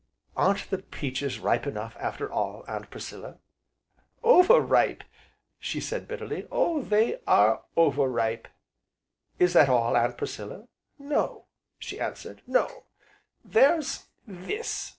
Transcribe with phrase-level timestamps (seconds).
[0.35, 3.37] "Aren't the peaches ripe enough, after all, Aunt Priscilla?"
[4.23, 5.03] "Over ripe!"
[5.59, 8.47] she said bitterly, "Oh they are over ripe!"
[9.37, 10.67] "Is that all, Aunt Priscilla?"
[10.97, 11.45] "No,"
[11.77, 12.85] she answered, "no,
[13.45, 14.89] there's this!"